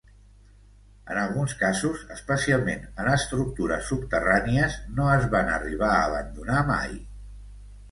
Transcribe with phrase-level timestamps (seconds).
[1.15, 6.99] En alguns casos, especialment en estructures subterrànies, no es van arribar a abandonar mai.